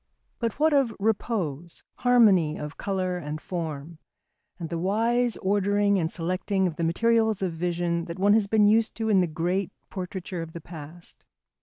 [0.39, 3.99] But what of repose, harmony of colour and form,
[4.57, 8.65] and the wise ordering and selecting of the materials of vision that one has been
[8.65, 11.23] used to in the great portraiture of the past?